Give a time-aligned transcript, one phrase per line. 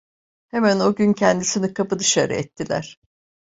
[0.47, 2.97] Hemen o gün kendisini kapı dışarı ettiler.